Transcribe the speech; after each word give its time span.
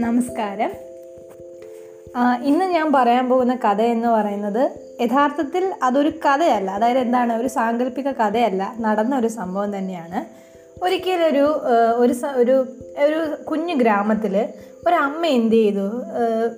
നമസ്കാരം. 0.00 0.72
ഇന്ന് 2.44 2.64
ഞാൻ 2.64 2.92
പറയാൻ 2.94 3.28
പോകുന്ന 3.28 3.54
കഥ 3.54 3.82
എന്ന് 3.82 4.08
പറയുന്നത് 4.08 4.70
യഥാർത്ഥത്തിൽ 5.00 5.74
അതൊരു 5.82 6.08
കഥയല്ല. 6.08 6.70
അതായത് 6.70 6.98
എന്താണ്? 6.98 7.40
ഒരു 7.40 7.48
സാങ്കല്പിക 7.48 8.08
കഥയല്ല. 8.08 8.74
നടന്ന 8.80 9.18
ഒരു 9.18 9.26
സംഭവം 9.26 9.78
തന്നെയാണ്. 9.78 10.24
ഒരിക്കലൊരു 10.84 11.60
ഒരു 11.96 12.14
ഒരു 12.36 12.66
ഒരു 13.04 13.44
കുഞ്ഞു 13.44 13.74
ഗ്രാമത്തിൽ 13.74 14.48
ഒരമ്മ 14.86 15.26
എന്ത് 15.26 15.54
ചെയ്തു? 15.54 16.02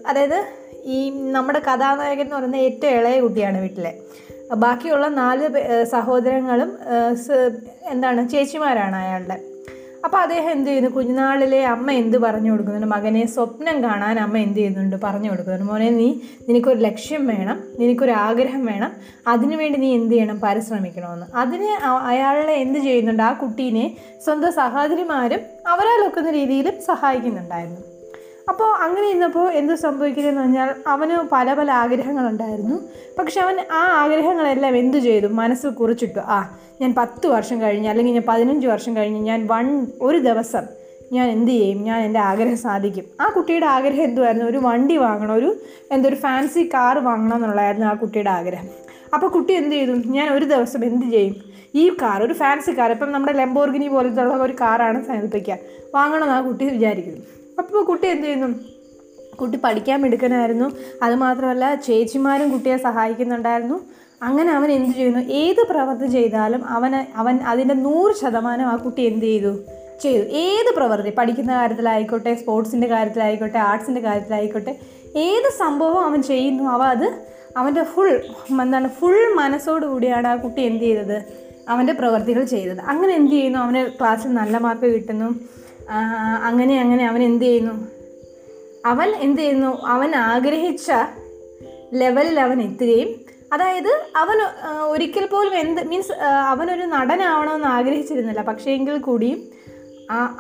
അതായത് 0.07 0.45
ഈ 0.85 1.11
നമ്മുടെ 1.31 1.59
കഥാനായകൻ 1.59 2.21
എന്ന് 2.21 2.37
പറയുന്ന 2.37 2.57
ഏറ്റവും 2.57 2.95
ഇളയ 2.95 3.21
കുട്ടിയാണ് 3.21 3.61
വീട്ടിലെ. 3.61 3.99
ബാക്കിയുള്ള 4.55 5.09
നാല് 5.09 5.47
സഹോദരങ്ങളും 5.85 6.79
എന്താണ് 7.91 8.29
ചേച്ചിമാരാണ് 8.29 8.97
അയാളുടെ. 8.97 9.39
അപ്പോൾ 10.05 10.19
അദ്ദേഹം 10.19 10.51
എന്ത് 10.51 10.69
ചെയ്യുന്നു? 10.69 10.91
കുഞ്ഞുനാളിലെ 10.91 11.65
അമ്മ 11.67 11.91
എന്ത് 11.91 12.17
പറഞ്ഞു 12.19 12.51
കൊടുക്കുന്നുണ്ട്? 12.51 12.87
മകനെ 12.87 13.27
സ്വപ്നം 13.27 13.83
കാണാൻ 13.83 14.21
അമ്മ 14.21 14.39
എന്ത് 14.39 14.59
ചെയ്യുന്നുണ്ട്? 14.59 14.97
പറഞ്ഞു 15.05 15.31
കൊടുക്കുന്നുണ്ട്. 15.31 15.73
മോനെ 15.73 15.91
നീ 15.91 16.21
നിനക്കൊരു 16.49 16.79
ലക്ഷ്യം 16.79 17.27
വേണം 17.27 17.59
നിനക്കൊരു 17.81 18.11
ആഗ്രഹം 18.11 18.67
വേണം 18.67 18.93
അതിനുവേണ്ടി 19.27 19.79
നീ 19.79 19.95
എന്ത് 19.95 20.15
ചെയ്യണം? 20.15 20.41
പരിശ്രമിക്കണമെന്ന്. 20.47 21.27
അതിന് 21.35 21.71
അയാളെ 22.13 22.57
എന്ത് 22.65 22.79
ചെയ്യുന്നുണ്ട്? 22.79 23.23
ആ 23.23 23.33
കുട്ടീനെ 23.33 23.97
സ്വന്തം 24.25 24.53
സഹോദരിമാരും 24.53 25.41
അവരാൽ 25.67 26.07
ഒക്കുന്ന 26.09 26.31
രീതിയിലും 26.31 26.83
സഹായിക്കുന്നുണ്ടായിരുന്നു. 26.91 27.98
അപ്പോൾ 28.49 28.69
അങ്ങനെ 28.85 29.09
ഇരുന്നപ്പോൾ 29.09 29.53
എന്ത് 29.53 29.75
സംഭവിക്കുന്നതെന്ന് 29.75 30.41
പറഞ്ഞാൽ 30.41 30.75
അവന് 30.87 31.17
പല 31.33 31.55
പല 31.55 31.71
ആഗ്രഹങ്ങളുണ്ടായിരുന്നു. 31.71 32.77
പക്ഷെ 33.19 33.41
അവൻ 33.41 33.61
ആ 33.73 33.83
ആഗ്രഹങ്ങളെല്ലാം 34.03 34.77
എന്തു 34.77 34.99
ചെയ്തു? 34.99 35.27
മനസ്സ് 35.27 35.67
കുറിച്ചിട്ടു. 35.67 36.19
ആ 36.19 36.59
ഞാൻ 36.81 36.95
പത്ത് 36.99 37.27
വർഷം 37.27 37.61
കഴിഞ്ഞ് 37.63 37.89
അല്ലെങ്കിൽ 37.89 38.13
ഞാൻ 38.13 38.25
പതിനഞ്ച് 38.29 38.67
വർഷം 38.67 38.97
കഴിഞ്ഞ് 38.97 39.21
ഞാൻ 39.21 39.49
വൺ 39.51 39.87
ഒരു 40.03 40.19
ദിവസം 40.19 40.63
ഞാൻ 41.13 41.31
എന്ത് 41.31 41.51
ചെയ്യും? 41.51 41.83
ഞാൻ 41.83 42.01
എന്റെ 42.01 42.21
ആഗ്രഹം 42.21 42.57
സാധിക്കും. 42.57 43.05
ആ 43.21 43.29
കുട്ടിയുടെ 43.29 43.67
ആഗ്രഹം 43.67 44.03
എന്തുമായിരുന്നു 44.03 44.47
ഒരു 44.47 44.59
വണ്ടി 44.59 44.97
വാങ്ങണം 44.97 45.35
ഒരു 45.35 45.57
എന്തൊരു 45.93 46.15
ഫാൻസി 46.15 46.71
കാർ 46.75 46.99
വാങ്ങണം 46.99 47.37
എന്നുള്ളതായിരുന്നു 47.37 47.87
ആ 47.87 47.93
കുട്ടിയുടെ 47.93 48.31
ആഗ്രഹം. 48.31 48.69
അപ്പോൾ 49.15 49.29
കുട്ടി 49.31 49.53
എന്ത് 49.53 49.75
ചെയ്തു? 49.77 49.93
ഞാൻ 49.93 50.31
ഒരു 50.31 50.45
ദിവസം 50.45 50.85
എന്ത് 50.85 51.07
ചെയ്യും? 51.07 51.37
ഈ 51.75 51.97
കാർ 52.03 52.23
ഒരു 52.23 52.33
ഫാൻസി 52.33 52.79
കാർ 52.79 52.93
ഇപ്പം 52.93 53.13
നമ്മുടെ 53.13 53.33
ലംബോർഗിനി 53.33 53.89
പോലത്തെ 53.89 54.23
ഉള്ള 54.23 54.35
ഒരു 54.35 54.53
കാറാണ് 54.53 55.05
സങ്കല്പിക്കുക. 55.05 55.57
വാങ്ങണമെന്ന് 55.95 56.35
ആ 56.35 56.41
കുട്ടി 56.41 56.65
വിചാരിക്കുന്നു. 56.65 57.38
അപ്പോൾ 57.59 57.85
കുട്ടി 57.85 58.07
എന്ത് 58.09 58.23
ചെയ്യുന്നു? 58.23 58.49
കുട്ടി 59.37 59.59
പഠിക്കാൻ 59.65 60.03
മിടുക്കനായിരുന്നു. 60.03 60.73
അതുമാത്രമല്ല 61.03 61.75
ചേച്ചിമാരും 61.75 62.53
കുട്ടിയെ 62.53 62.77
സഹായിക്കുന്നുണ്ടായിരുന്നു. 62.77 63.81
അങ്ങനെ 64.23 64.53
അവൻ 64.53 64.73
എന്ത് 64.73 64.97
ചെയ്യുന്നു? 64.97 65.21
ഏത് 65.21 65.67
പ്രവൃത്തി 65.71 66.07
ചെയ്താലും 66.07 66.67
അവന് 66.69 67.19
അവൻ 67.19 67.37
അതിന്റെ 67.37 67.75
നൂറ് 67.75 68.15
ശതമാനം 68.17 68.67
ആ 68.67 68.77
കുട്ടി 68.77 69.03
എന്ത് 69.03 69.25
ചെയ്തു? 69.25 69.53
ചെയ്തു. 70.03 70.25
ഏത് 70.25 70.75
പ്രവൃത്തി? 70.77 71.13
പഠിക്കുന്ന 71.19 71.53
കാര്യത്തിലായിക്കോട്ടെ 71.53 72.35
സ്പോർട്സിന്റെ 72.35 72.87
കാര്യത്തിലായിക്കോട്ടെ 72.87 73.59
ആർട്സിന്റെ 73.59 74.01
കാര്യത്തിലായിക്കോട്ടെ 74.01 74.79
ഏത് 75.17 75.49
സംഭവം 75.59 76.01
അവൻ 76.05 76.23
ചെയ്യുന്നു 76.23 76.65
അവ 76.65 76.83
അത് 76.83 77.07
അവന്റെ 77.57 77.83
ഫുൾ 77.83 78.09
എന്താണ് 78.63 78.89
ഫുൾ 78.89 79.35
മനസ്സോടുകൂടിയാണ് 79.35 80.27
ആ 80.27 80.37
കുട്ടി 80.37 80.63
എന്ത് 80.63 80.85
ചെയ്തത്? 80.85 81.23
അവന്റെ 81.69 81.93
പ്രവൃത്തികൾ 81.93 82.45
ചെയ്തത്. 82.45 82.81
അങ്ങനെ 82.81 83.15
എന്ത് 83.15 83.33
ചെയ്യുന്നു? 83.33 83.59
അവന് 83.59 83.91
ക്ലാസ്സിൽ 83.99 84.29
നല്ല 84.29 84.59
മാർക്ക് 84.59 84.87
കിട്ടുന്നു. 84.87 85.35
അങ്ങനെ 86.49 86.81
അങ്ങനെ 86.81 87.09
അവൻ 87.09 87.23
എന്ത് 87.23 87.45
ചെയ്യുന്നു? 87.45 87.75
അവൻ 88.87 89.09
എന്ത് 89.09 89.41
ചെയ്യുന്നു? 89.41 89.71
അവൻ 89.87 90.15
ആഗ്രഹിച്ച 90.15 90.91
ലെവലിൽ 91.95 92.41
അവൻ 92.41 92.63
എത്തുകയും 92.63 93.11
അതായത് 93.53 93.93
അവൻ 94.17 94.39
ഒരിക്കൽ 94.89 95.27
പോലും 95.27 95.55
എന്ത് 95.55 95.89
മീൻസ് 95.89 96.13
അവനൊരു 96.53 96.87
നടനാവണമെന്ന് 96.87 97.67
ആഗ്രഹിച്ചിരുന്നില്ല. 97.67 98.43
പക്ഷേ 98.43 98.71
എങ്കിൽ 98.71 98.99
കൂടിയും 98.99 99.39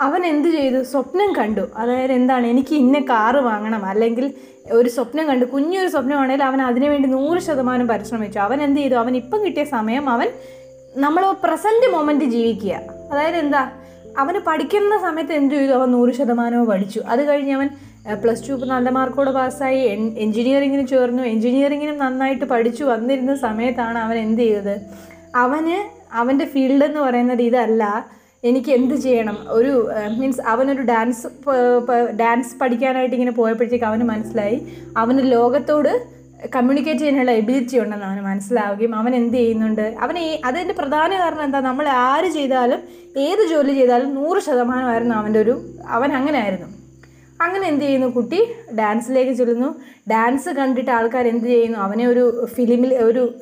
അവൻ 0.01 0.27
എന്ത് 0.27 0.49
ചെയ്തു? 0.49 0.83
സ്വപ്നം 0.83 1.31
കണ്ടു. 1.39 1.65
അതായത് 1.77 2.13
എന്താണ്? 2.13 2.47
എനിക്ക് 2.47 2.75
ഇന്ന 2.75 2.99
കാറ് 2.99 3.37
വാങ്ങണം. 3.37 3.83
അല്ലെങ്കിൽ 3.87 4.35
ഒരു 4.73 4.89
സ്വപ്നം 4.89 5.27
കണ്ടു. 5.29 5.45
കുഞ്ഞൊരു 5.45 5.89
സ്വപ്നമാണെങ്കിൽ 5.89 6.45
അവൻ 6.45 6.63
അതിനുവേണ്ടി 6.63 7.09
നൂറ് 7.09 7.39
ശതമാനം 7.39 7.89
പരിശ്രമിച്ചു. 7.89 8.39
അവൻ 8.39 8.63
എന്ത് 8.63 8.81
ചെയ്തു? 8.81 8.95
അവൻ 8.95 9.17
ഇപ്പം 9.17 9.45
കിട്ടിയ 9.45 9.65
സമയം 9.65 10.11
അവൻ 10.11 10.31
നമ്മൾ 10.97 11.33
പ്രസന്റ് 11.45 11.93
മൊമെന്റ് 11.97 12.25
ജീവിക്കുക. 12.25 12.75
അതായത് 13.13 13.37
എന്താ? 13.37 13.63
അവന് 14.19 14.39
പഠിക്കുന്ന 14.47 14.99
സമയത്ത് 15.03 15.33
എന്ത് 15.33 15.55
ചെയ്തു? 15.55 15.73
അവൻ 15.73 15.91
നൂറ് 15.91 16.13
ശതമാനവും 16.15 16.67
പഠിച്ചു. 16.67 17.01
അത് 17.01 17.29
കഴിഞ്ഞ് 17.29 17.55
അവൻ 17.55 17.69
പ്ലസ് 18.23 18.49
ടു 18.49 18.53
നല്ല 18.53 18.91
മാർക്കോടെ 18.91 19.31
പാസ്സായി. 19.31 19.79
എൻജിനീയറിങ്ങിന് 20.19 20.87
ചേർന്നു. 20.87 21.23
എൻജിനീയറിങ്ങിനും 21.23 21.99
നന്നായിട്ട് 21.99 22.45
പഠിച്ചു 22.45 22.85
വന്നിരുന്ന 22.85 23.35
സമയത്താണ് 23.35 23.99
അവൻ 23.99 24.19
എന്ത് 24.19 24.41
ചെയ്തത്? 24.41 24.81
അവന് 25.37 25.77
അവന്റെ 26.15 26.45
ഫീൽഡ് 26.45 26.85
എന്ന് 26.85 27.01
പറയുന്നത് 27.01 27.43
ഇതല്ല. 27.43 28.07
എനിക്ക് 28.45 28.71
എന്ത് 28.71 28.95
ചെയ്യണം? 28.95 29.39
ഒരു 29.49 29.91
മീൻസ് 30.19 30.41
അവനൊരു 30.41 30.83
ഡാൻസ് 30.83 31.27
ഡാൻസ് 32.17 32.59
പഠിക്കാനായിട്ട് 32.59 33.15
ഇങ്ങനെ 33.15 33.33
പോയപ്പോഴത്തേക്ക് 33.33 33.85
അവന് 33.85 34.05
മനസ്സിലായി. 34.05 34.67
അവന് 34.97 35.33
ലോകത്തോട് 35.33 36.18
കമ്മ്യൂണിക്കേറ്റ് 36.47 37.01
ചെയ്യാനുള്ള 37.01 37.31
എബിലിറ്റി 37.31 37.79
ഉണ്ടെന്ന് 37.79 38.07
അവന് 38.07 38.21
മനസ്സിലാവുകയും 38.21 38.95
അവൻ 38.95 39.15
എന്ത് 39.15 39.37
ചെയ്യുന്നുണ്ട്? 39.37 39.95
അവൻ 40.01 40.19
ഈ 40.19 40.41
അതിന്റെ 40.45 40.75
പ്രധാന 40.75 41.19
കാരണം 41.19 41.43
എന്താ? 41.43 41.61
നമ്മൾ 41.61 41.89
ആര് 41.89 42.27
ചെയ്താലും 42.27 42.81
ഏത് 43.17 43.47
ജോലി 43.49 43.75
ചെയ്താലും 43.75 44.15
നൂറ് 44.15 44.41
ശതമാനമായിരുന്നു 44.41 45.15
അവന്റെ 45.15 45.41
ഒരു 45.41 45.55
അവൻ 45.87 46.13
അങ്ങനെ 46.13 46.39
ആയിരുന്നു 46.39 46.69
അങ്ങനെ 47.41 47.69
എന്ത് 47.69 47.85
ചെയ്യുന്നു 47.85 48.07
കുട്ടി? 48.07 48.45
ഡാൻസിലേക്ക് 48.79 49.33
ചെല്ലുന്നു. 49.33 49.75
ഡാൻസ് 50.11 50.49
കണ്ടിട്ട് 50.49 50.91
ആൾക്കാർ 50.91 51.29
എന്ത് 51.29 51.45
ചെയ്യുന്നു? 51.45 51.79
അവനെ 51.79 52.07
ഒരു 52.07 52.47
ഫിലിമിൽ 52.47 52.95
ഒരു 52.95 53.35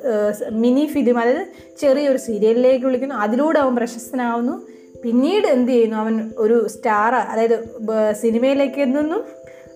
മിനി 0.51 0.85
ഫിലിം 0.85 1.19
അതായത് 1.19 1.45
ചെറിയൊരു 1.81 2.17
സീരിയലിലേക്ക് 2.17 2.85
വിളിക്കുന്നു. 2.85 3.15
അതിലൂടെ 3.15 3.59
അവൻ 3.59 3.75
പ്രശസ്തനാവുന്നു. 3.75 4.67
പിന്നീട് 5.03 5.47
എന്ത് 5.47 5.71
ചെയ്യുന്നു? 5.71 5.97
അവൻ 5.97 6.31
ഒരു 6.37 6.67
സ്റ്റാർ 6.67 7.15
അതായത് 7.15 7.57
സിനിമയിലേക്ക് 8.21 8.79
എത്തുന്നു. 8.79 9.19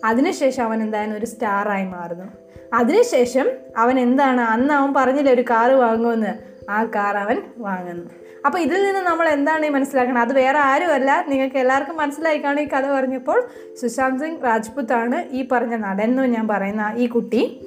അതിനുശേഷം 0.05 0.63
അവൻ 0.63 0.81
എന്തായാലും 0.81 1.17
ഒരു 1.17 1.25
സ്റ്റാറായി 1.25 1.85
മാറുന്നു. 1.85 2.40
അതിനുശേഷം 2.73 3.49
അവൻ 3.77 3.99
എന്താണ്? 3.99 4.41
അന്ന് 4.41 4.73
അവൻ 4.73 4.93
പറഞ്ഞില്ല 4.93 5.31
ഒരു 5.31 5.41
കാറ് 5.41 5.71
വാങ്ങുമെന്ന്. 5.71 6.51
ആ 6.71 6.83
കാർ 6.83 7.17
അവൻ 7.17 7.41
വാങ്ങുന്നു. 7.57 8.09
അപ്പോൾ 8.45 8.59
ഇതിൽ 8.59 8.83
നിന്ന് 8.83 9.01
നമ്മൾ 9.01 9.29
എന്താണ് 9.29 9.65
ഈ 9.65 9.69
മനസ്സിലാക്കണം 9.69 10.17
അത് 10.17 10.33
വേറെ 10.33 10.59
ആരുമല്ല. 10.59 11.25
നിങ്ങൾക്ക് 11.27 11.57
എല്ലാവർക്കും 11.57 11.97
മനസ്സിലായി 11.97 12.37
കാണും 12.37 12.61
ഈ 12.61 12.67
കഥ 12.67 12.91
പറഞ്ഞപ്പോൾ? 12.91 13.47
സുശാന്ത് 13.81 14.23
സിംഗ് 14.23 14.45
രാജ്പുത്ത് 14.45 14.93
ആണ് 14.93 15.23
ഈ 15.31 15.47
പറഞ്ഞ 15.51 15.75
നടൻ 15.75 16.03
എന്ന് 16.03 16.23
ഞാൻ 16.23 16.47
പറയുന്ന 16.47 16.93
ഈ 16.97 17.07
കുട്ടി. 17.07 17.65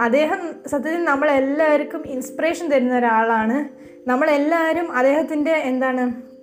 അദ്ദേഹം 0.00 0.54
സത്യത്തിൽ 0.66 1.04
നമ്മളെല്ലാവർക്കും 1.04 2.02
ഇൻസ്പിറേഷൻ 2.06 2.68
തരുന്ന 2.68 2.98
ഒരാളാണ്. 2.98 3.84
നമ്മളെല്ലാവരും 4.08 4.92
അദ്ദേഹത്തിന്റെ 4.92 5.52
എന്താണ് 5.52 6.33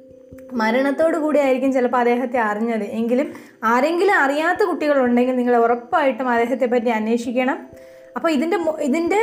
മരണത്തോടു 0.53 1.17
കൂടി 1.17 1.39
ആയിരിക്കും 1.39 1.73
ചിലപ്പോൾ 1.73 1.97
അദ്ദേഹത്തെ 1.97 2.39
അറിഞ്ഞത്. 2.39 2.83
എങ്കിലും 2.83 3.33
ആരെങ്കിലും 3.63 4.15
അറിയാത്ത 4.19 4.63
കുട്ടികളുണ്ടെങ്കിൽ 4.63 5.35
നിങ്ങൾ 5.35 5.57
ഉറപ്പായിട്ടും 5.57 6.29
അദ്ദേഹത്തെ 6.29 6.65
പറ്റി 6.65 6.89
അന്വേഷിക്കണം. 6.89 7.69
അപ്പോൾ 8.15 8.29
ഇതിന്റെ 8.31 8.57
ഇതിന്റെ 8.79 9.21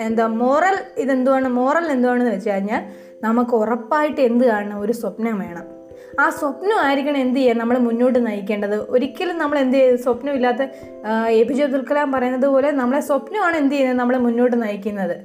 എന്താ 0.00 0.26
മോറൽ 0.26 0.76
ഇതെന്തുവാണ്? 0.98 1.48
മോറൽ 1.48 1.92
എന്തുവാണെന്ന് 1.92 2.32
വെച്ച് 2.32 2.50
കഴിഞ്ഞാൽ 2.50 2.82
നമുക്ക് 3.24 3.50
ഉറപ്പായിട്ട് 3.50 4.20
എന്ത് 4.20 4.44
കാണണം? 4.44 4.80
ഒരു 4.80 4.92
സ്വപ്നം 4.92 5.38
വേണം. 5.38 5.80
ആ 6.20 6.30
സ്വപ്നം 6.30 6.78
ആയിരിക്കണം 6.80 7.16
എന്ത് 7.16 7.38
ചെയ്യുക 7.40 7.56
നമ്മൾ 7.56 7.78
മുന്നോട്ട് 7.78 8.26
നയിക്കേണ്ടത്. 8.26 8.90
ഒരിക്കലും 8.90 9.38
നമ്മൾ 9.38 9.58
എന്ത് 9.58 9.76
ചെയ്ത് 9.76 10.00
സ്വപ്നമില്ലാത്ത 10.00 10.62
A 11.28 11.42
P 11.42 11.52
J 11.52 11.64
Abdul 11.64 11.84
Kalam 11.90 12.12
പറയുന്നത് 12.12 12.46
പോലെ 12.46 12.70
നമ്മളെ 12.70 13.00
സ്വപ്നമാണ് 13.00 13.56
എന്ത് 13.56 13.74
ചെയ്യുന്നത്? 13.74 13.98
നമ്മളെ 13.98 14.18
മുന്നോട്ട് 14.18 14.62
നയിക്കുന്നത്. 14.62 15.16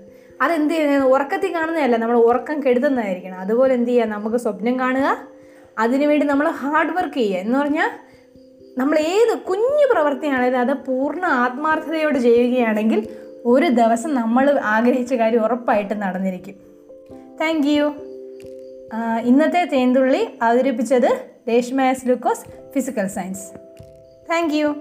അതെന്ത് 0.41 0.73
ചെയ്യുന്നത്? 0.73 1.09
ഉറക്കത്തിൽ 1.09 1.53
കാണുന്നതല്ല 1.53 1.97
നമ്മൾ 1.97 2.17
ഉറക്കം 2.17 2.63
കെടുത്തുന്നതായിരിക്കണം. 2.63 3.39
അതുപോലെ 3.39 3.73
എന്ത് 3.73 3.89
ചെയ്യുക? 3.89 4.05
നമുക്ക് 4.05 4.37
സ്വപ്നം 4.37 4.79
കാണുക. 4.79 5.17
അതിനുവേണ്ടി 5.79 6.27
നമ്മൾ 6.27 6.49
ഹാർഡ് 6.49 6.97
വർക്ക് 6.97 7.15
ചെയ്യുക. 7.15 7.39
എന്ന് 7.39 7.59
പറഞ്ഞാൽ 7.59 7.89
നമ്മൾ 8.77 8.99
ഏത് 8.99 9.37
കുഞ്ഞു 9.37 9.93
പ്രവൃത്തിയാണെങ്കിലും 9.93 10.59
അത് 10.59 10.73
പൂർണ 10.73 11.25
ആത്മാർത്ഥതയോട് 11.25 12.19
ചെയ്യുകയാണെങ്കിൽ 12.19 13.07
ഒരു 13.45 13.67
ദിവസം 13.69 14.13
നമ്മൾ 14.13 14.59
ആഗ്രഹിച്ച 14.59 15.13
കാര്യം 15.13 15.43
ഉറപ്പായിട്ട് 15.43 16.01
നടന്നിരിക്കും. 16.01 16.55
താങ്ക് 17.41 17.67
യു 17.67 17.93
ഇന്നത്തെ 19.23 19.65
തേന്തുള്ളി 19.65 20.27
അവതരിപ്പിച്ചത് 20.41 21.09
Reshma 21.49 21.81
S 21.81 22.07
Lukose 22.07 22.73
physical 22.73 23.07
science 23.07 23.47
thank 24.29 24.53
you 24.53 24.75